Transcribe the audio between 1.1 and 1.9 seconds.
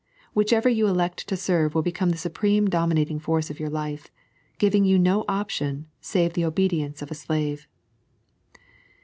to serve will